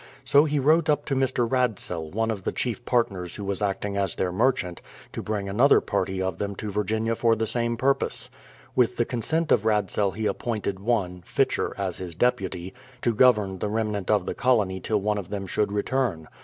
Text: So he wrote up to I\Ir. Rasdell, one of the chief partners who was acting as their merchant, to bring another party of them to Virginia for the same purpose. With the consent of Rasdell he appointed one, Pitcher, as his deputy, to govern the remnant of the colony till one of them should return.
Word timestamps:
So 0.25 0.45
he 0.45 0.57
wrote 0.57 0.89
up 0.89 1.05
to 1.05 1.15
I\Ir. 1.15 1.45
Rasdell, 1.45 2.09
one 2.11 2.31
of 2.31 2.43
the 2.43 2.51
chief 2.51 2.83
partners 2.85 3.35
who 3.35 3.43
was 3.45 3.61
acting 3.61 3.97
as 3.97 4.15
their 4.15 4.31
merchant, 4.31 4.81
to 5.11 5.21
bring 5.21 5.47
another 5.47 5.79
party 5.79 6.19
of 6.19 6.39
them 6.39 6.55
to 6.55 6.71
Virginia 6.71 7.13
for 7.13 7.35
the 7.35 7.45
same 7.45 7.77
purpose. 7.77 8.31
With 8.75 8.97
the 8.97 9.05
consent 9.05 9.51
of 9.51 9.63
Rasdell 9.63 10.15
he 10.15 10.25
appointed 10.25 10.79
one, 10.79 11.23
Pitcher, 11.35 11.75
as 11.77 11.99
his 11.99 12.15
deputy, 12.15 12.73
to 13.03 13.13
govern 13.13 13.59
the 13.59 13.69
remnant 13.69 14.09
of 14.09 14.25
the 14.25 14.33
colony 14.33 14.79
till 14.79 14.99
one 15.01 15.19
of 15.19 15.29
them 15.29 15.45
should 15.45 15.71
return. 15.71 16.27